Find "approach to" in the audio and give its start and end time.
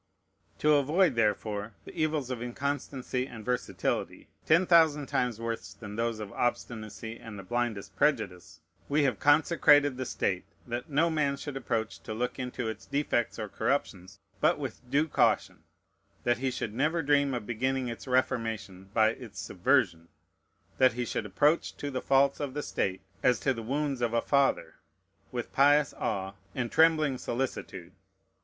11.55-12.15, 21.27-21.91